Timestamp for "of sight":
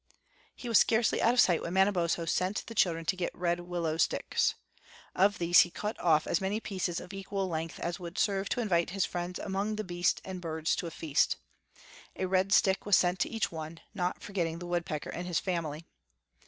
1.35-1.61